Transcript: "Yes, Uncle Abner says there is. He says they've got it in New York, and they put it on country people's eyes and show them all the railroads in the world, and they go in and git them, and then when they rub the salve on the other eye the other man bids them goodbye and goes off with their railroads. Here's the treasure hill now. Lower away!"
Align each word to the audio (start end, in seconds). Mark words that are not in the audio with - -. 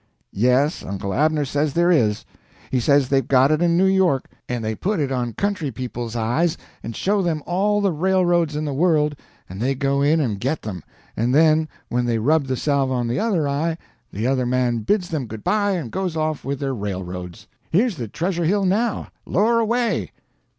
"Yes, 0.33 0.83
Uncle 0.83 1.13
Abner 1.13 1.45
says 1.45 1.73
there 1.73 1.91
is. 1.91 2.25
He 2.71 2.79
says 2.79 3.07
they've 3.09 3.27
got 3.27 3.51
it 3.51 3.61
in 3.61 3.77
New 3.77 3.85
York, 3.85 4.27
and 4.49 4.65
they 4.65 4.73
put 4.73 4.99
it 4.99 5.11
on 5.11 5.33
country 5.33 5.69
people's 5.69 6.15
eyes 6.15 6.57
and 6.81 6.95
show 6.95 7.21
them 7.21 7.43
all 7.45 7.81
the 7.81 7.91
railroads 7.91 8.55
in 8.55 8.65
the 8.65 8.73
world, 8.73 9.15
and 9.47 9.61
they 9.61 9.75
go 9.75 10.01
in 10.01 10.19
and 10.19 10.39
git 10.39 10.63
them, 10.63 10.81
and 11.15 11.35
then 11.35 11.69
when 11.89 12.05
they 12.07 12.17
rub 12.17 12.47
the 12.47 12.57
salve 12.57 12.91
on 12.91 13.07
the 13.07 13.19
other 13.19 13.47
eye 13.47 13.77
the 14.11 14.25
other 14.25 14.47
man 14.47 14.79
bids 14.79 15.09
them 15.09 15.27
goodbye 15.27 15.73
and 15.73 15.91
goes 15.91 16.17
off 16.17 16.43
with 16.43 16.59
their 16.61 16.73
railroads. 16.73 17.45
Here's 17.69 17.97
the 17.97 18.07
treasure 18.07 18.45
hill 18.45 18.65
now. 18.65 19.09
Lower 19.27 19.59
away!" 19.59 20.13